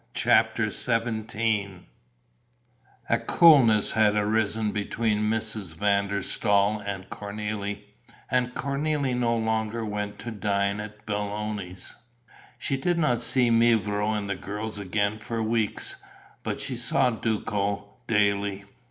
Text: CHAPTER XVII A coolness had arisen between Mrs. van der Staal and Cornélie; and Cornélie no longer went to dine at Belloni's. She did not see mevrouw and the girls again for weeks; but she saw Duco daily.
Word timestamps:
CHAPTER 0.15 0.71
XVII 0.71 1.87
A 3.07 3.19
coolness 3.19 3.91
had 3.91 4.15
arisen 4.15 4.71
between 4.71 5.19
Mrs. 5.29 5.75
van 5.75 6.07
der 6.07 6.23
Staal 6.23 6.81
and 6.83 7.07
Cornélie; 7.11 7.83
and 8.31 8.55
Cornélie 8.55 9.15
no 9.15 9.37
longer 9.37 9.85
went 9.85 10.17
to 10.17 10.31
dine 10.31 10.79
at 10.79 11.05
Belloni's. 11.05 11.95
She 12.57 12.77
did 12.77 12.97
not 12.97 13.21
see 13.21 13.51
mevrouw 13.51 14.17
and 14.17 14.27
the 14.27 14.35
girls 14.35 14.79
again 14.79 15.19
for 15.19 15.43
weeks; 15.43 15.97
but 16.41 16.59
she 16.59 16.77
saw 16.77 17.11
Duco 17.11 17.93
daily. 18.07 18.63